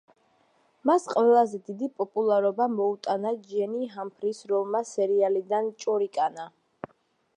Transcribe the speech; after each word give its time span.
მას 0.89 1.03
ყველაზე 1.09 1.59
დიდი 1.67 1.89
პოპულარობა 1.99 2.67
მოუტანა 2.77 3.35
ჯენი 3.51 3.91
ჰამფრის 3.97 4.41
როლმა 4.53 4.85
სერიალიდან 4.93 5.71
„ჭორიკანა“. 5.85 6.53